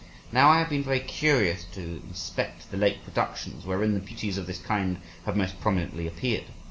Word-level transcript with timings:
Now 0.31 0.49
I 0.49 0.57
have 0.57 0.69
been 0.71 0.81
very 0.83 0.99
curious 0.99 1.63
to 1.73 1.81
inspect 2.09 2.71
the 2.71 2.75
late 2.77 3.03
productions, 3.03 3.67
wherein 3.67 3.93
the 3.93 3.99
beauties 3.99 4.39
of 4.39 4.47
this 4.47 4.57
kind 4.57 4.97
have 5.27 5.37
most 5.37 5.61
prominently 5.61 6.07
appeared. 6.07 6.45